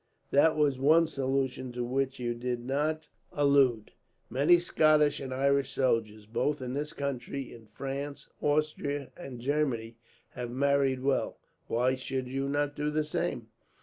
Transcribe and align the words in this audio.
There 0.31 0.51
was 0.51 0.79
one 0.79 1.05
solution 1.05 1.71
to 1.73 1.83
which 1.83 2.17
you 2.17 2.33
did 2.33 2.61
not 2.65 3.07
allude. 3.31 3.91
Many 4.31 4.57
Scottish 4.57 5.19
and 5.19 5.31
Irish 5.31 5.69
soldiers, 5.73 6.25
both 6.25 6.59
in 6.59 6.73
this 6.73 6.91
country, 6.91 7.53
in 7.53 7.67
France, 7.67 8.27
Austria, 8.41 9.11
and 9.15 9.39
Germany, 9.39 9.97
have 10.31 10.49
married 10.49 11.03
well. 11.03 11.37
Why 11.67 11.93
should 11.93 12.27
you 12.27 12.49
not 12.49 12.75
do 12.75 12.89
the 12.89 13.03
same?" 13.05 13.49